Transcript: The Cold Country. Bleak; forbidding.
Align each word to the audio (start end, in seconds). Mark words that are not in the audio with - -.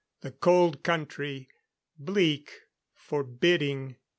The 0.21 0.31
Cold 0.31 0.81
Country. 0.81 1.47
Bleak; 1.99 2.61
forbidding. 2.95 3.97